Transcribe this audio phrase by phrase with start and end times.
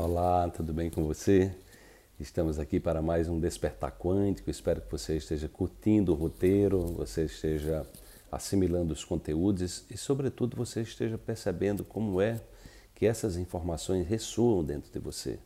[0.00, 1.52] Olá, tudo bem com você?
[2.20, 4.48] Estamos aqui para mais um Despertar Quântico.
[4.48, 7.84] Espero que você esteja curtindo o roteiro, você esteja
[8.30, 12.40] assimilando os conteúdos e, sobretudo, você esteja percebendo como é
[12.94, 15.40] que essas informações ressoam dentro de você.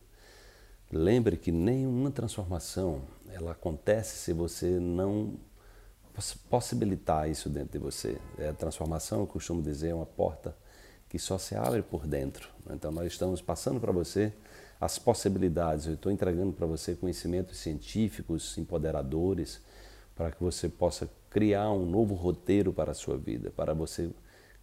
[0.91, 3.01] Lembre que nenhuma transformação
[3.31, 5.33] ela acontece se você não
[6.47, 8.19] possibilitar isso dentro de você.
[8.37, 10.55] É a transformação, eu costumo dizer, é uma porta
[11.13, 12.49] que só se abre por dentro.
[12.71, 14.33] Então nós estamos passando para você
[14.81, 15.85] as possibilidades.
[15.85, 19.61] Eu estou entregando para você conhecimentos científicos, empoderadores,
[20.15, 24.09] para que você possa criar um novo roteiro para a sua vida, para você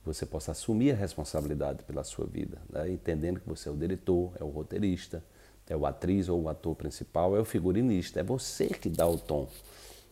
[0.05, 2.91] você possa assumir a responsabilidade pela sua vida, né?
[2.91, 5.23] entendendo que você é o diretor, é o roteirista,
[5.69, 9.19] é o atriz ou o ator principal, é o figurinista, é você que dá o
[9.19, 9.47] tom,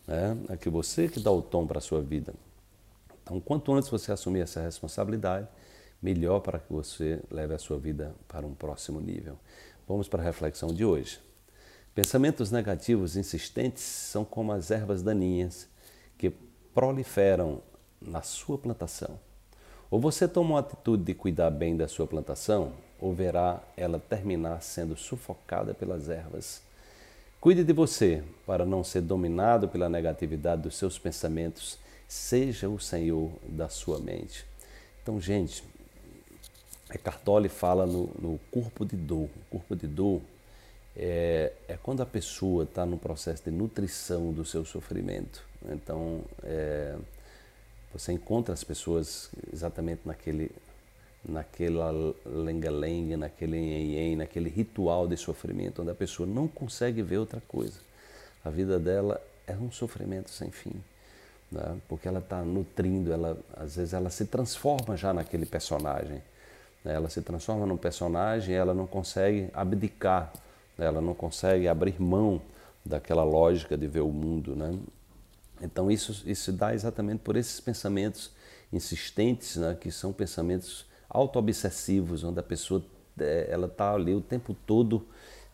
[0.07, 0.37] né?
[0.47, 2.33] é que você que dá o tom para a sua vida.
[3.23, 5.47] Então, quanto antes você assumir essa responsabilidade,
[6.01, 9.37] melhor para que você leve a sua vida para um próximo nível.
[9.87, 11.19] Vamos para a reflexão de hoje.
[11.93, 15.67] Pensamentos negativos insistentes são como as ervas daninhas
[16.17, 16.31] que
[16.73, 17.61] proliferam
[18.01, 19.19] na sua plantação.
[19.91, 24.61] Ou você toma uma atitude de cuidar bem da sua plantação, ou verá ela terminar
[24.61, 26.61] sendo sufocada pelas ervas.
[27.41, 31.79] Cuide de você para não ser dominado pela negatividade dos seus pensamentos.
[32.07, 34.45] Seja o Senhor da sua mente.
[35.01, 35.63] Então, gente,
[36.91, 39.29] Eckhart Tolle fala no, no, corpo de dor.
[39.47, 40.21] O corpo de dor
[40.95, 45.43] é, é quando a pessoa está no processo de nutrição do seu sofrimento.
[45.69, 46.95] Então, é,
[47.93, 50.51] você encontra as pessoas exatamente naquele
[51.27, 51.91] naquela
[52.25, 57.79] lenga-lenga, naquele ien, naquele ritual de sofrimento, onde a pessoa não consegue ver outra coisa.
[58.43, 60.73] A vida dela é um sofrimento sem fim,
[61.51, 61.77] né?
[61.87, 66.21] porque ela está nutrindo, ela, às vezes ela se transforma já naquele personagem.
[66.83, 66.93] Né?
[66.93, 70.31] Ela se transforma num personagem, ela não consegue abdicar,
[70.77, 72.41] ela não consegue abrir mão
[72.85, 74.55] daquela lógica de ver o mundo.
[74.55, 74.77] Né?
[75.61, 78.31] Então isso, isso dá exatamente por esses pensamentos
[78.71, 79.77] insistentes, né?
[79.79, 82.83] que são pensamentos auto-obsessivos, onde a pessoa
[83.19, 85.05] é, ela está ali o tempo todo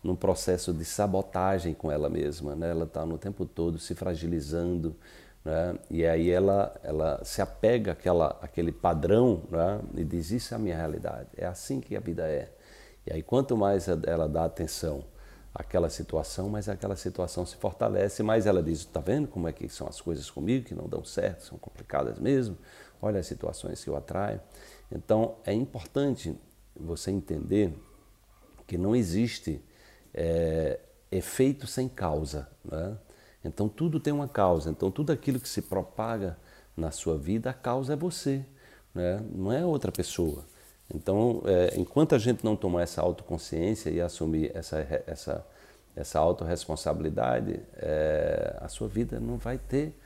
[0.03, 2.69] num processo de sabotagem com ela mesma, né?
[2.69, 4.95] ela está no tempo todo se fragilizando,
[5.45, 5.77] né?
[5.91, 9.79] E aí ela, ela se apega àquela, àquele padrão né?
[9.95, 12.51] e diz: Isso é a minha realidade, é assim que a vida é.
[13.05, 15.05] E aí, quanto mais ela dá atenção
[15.53, 19.69] àquela situação, mais aquela situação se fortalece, mais ela diz: Está vendo como é que
[19.69, 22.57] são as coisas comigo, que não dão certo, são complicadas mesmo?
[22.99, 24.41] Olha as situações que eu atraio.
[24.91, 26.35] Então, é importante
[26.75, 27.71] você entender
[28.65, 29.63] que não existe
[30.11, 30.79] é,
[31.11, 32.47] efeito sem causa.
[32.63, 32.97] Né?
[33.45, 34.69] Então tudo tem uma causa.
[34.69, 36.37] Então tudo aquilo que se propaga
[36.75, 38.43] na sua vida, a causa é você,
[38.93, 39.21] né?
[39.33, 40.43] não é outra pessoa.
[40.93, 45.47] Então, é, enquanto a gente não tomar essa autoconsciência e assumir essa, essa,
[45.95, 49.97] essa autorresponsabilidade, é, a sua vida não vai ter,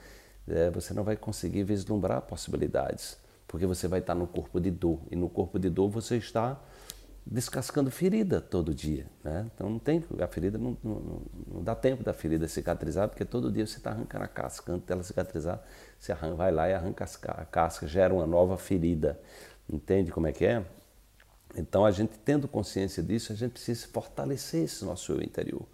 [0.47, 3.17] é, você não vai conseguir vislumbrar possibilidades,
[3.47, 4.99] porque você vai estar no corpo de dor.
[5.11, 6.57] E no corpo de dor você está
[7.25, 9.05] descascando ferida todo dia.
[9.23, 9.49] Né?
[9.53, 13.51] Então não tem, a ferida não, não, não, dá tempo da ferida cicatrizar, porque todo
[13.51, 14.71] dia você está arrancando a casca.
[14.71, 15.63] Antes dela cicatrizar,
[15.97, 19.19] você arranca, vai lá e arranca a casca, gera uma nova ferida.
[19.69, 20.65] Entende como é que é?
[21.55, 25.65] Então a gente tendo consciência disso, a gente precisa fortalecer esse nosso eu interior.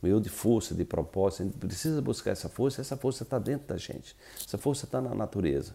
[0.00, 3.38] O eu de força, de propósito, a gente precisa buscar essa força, essa força está
[3.38, 4.16] dentro da gente,
[4.46, 5.74] essa força está na natureza.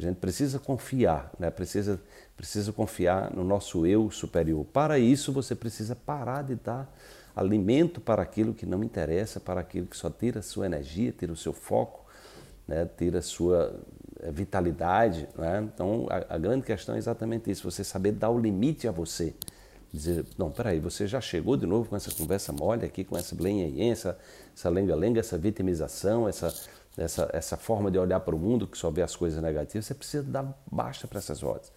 [0.00, 1.50] A gente precisa confiar, né?
[1.50, 2.00] precisa,
[2.34, 4.64] precisa confiar no nosso eu superior.
[4.64, 6.90] Para isso, você precisa parar de dar
[7.36, 11.32] alimento para aquilo que não interessa, para aquilo que só tira a sua energia, tira
[11.32, 12.06] o seu foco,
[12.66, 12.88] né?
[12.96, 13.78] tira a sua
[14.20, 15.28] eh, vitalidade.
[15.36, 15.68] Né?
[15.74, 19.34] Então, a, a, grande questão é exatamente isso: você saber dar o limite a você.
[19.92, 23.34] Dizer, não, peraí, você já chegou de novo com essa conversa mole aqui, com essa
[23.34, 24.16] blenha, essa
[24.68, 26.54] lenga-lenga, essa vitimização, essa
[26.96, 29.94] essa, essa forma de olhar para o mundo que só vê as coisas negativas, você
[29.94, 31.72] precisa dar baixa para essas vozes.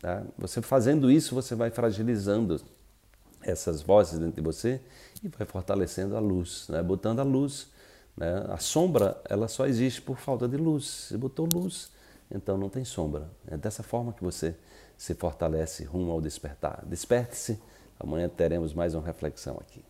[0.00, 0.22] Tá?
[0.38, 2.60] Você fazendo isso, você vai fragilizando
[3.42, 4.80] essas vozes dentro de você
[5.22, 6.82] e vai fortalecendo a luz, né?
[6.82, 7.68] botando a luz.
[8.16, 8.44] Né?
[8.48, 10.84] A sombra ela só existe por falta de luz.
[10.84, 11.90] Você botou luz,
[12.30, 13.30] então não tem sombra.
[13.46, 14.56] É dessa forma que você
[14.96, 16.84] se fortalece rumo ao despertar.
[16.86, 17.60] Desperte-se.
[17.98, 19.84] Amanhã teremos mais uma reflexão aqui.